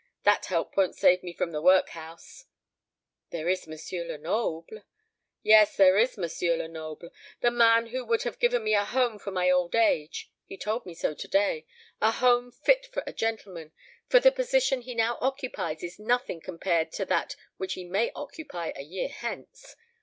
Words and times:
That 0.23 0.47
help 0.47 0.75
won't 0.75 0.95
save 0.95 1.21
me 1.21 1.31
from 1.31 1.51
the 1.51 1.61
workhouse." 1.61 2.45
"There 3.29 3.47
is 3.47 3.67
M. 3.67 3.75
Lenoble." 4.07 4.81
"Yes, 5.43 5.77
there 5.77 5.95
is 5.99 6.17
M. 6.17 6.25
Lenoble; 6.57 7.11
the 7.41 7.51
man 7.51 7.85
who 7.85 8.03
would 8.05 8.23
have 8.23 8.39
given 8.39 8.63
me 8.63 8.73
a 8.73 8.83
home 8.83 9.19
for 9.19 9.29
my 9.29 9.51
old 9.51 9.75
age: 9.75 10.31
he 10.47 10.57
told 10.57 10.87
me 10.87 10.95
so 10.95 11.13
to 11.13 11.27
day 11.27 11.67
a 12.01 12.13
home 12.13 12.51
fit 12.51 12.87
for 12.87 13.03
a 13.05 13.13
gentleman 13.13 13.73
for 14.07 14.19
the 14.19 14.31
position 14.31 14.81
he 14.81 14.95
now 14.95 15.19
occupies 15.21 15.83
is 15.83 15.99
nothing 15.99 16.41
compared 16.41 16.91
to 16.93 17.05
that 17.05 17.35
which 17.57 17.75
he 17.75 17.83
may 17.85 18.09
occupy 18.15 18.71
a 18.75 18.81
year 18.81 19.09
hence. 19.09 19.75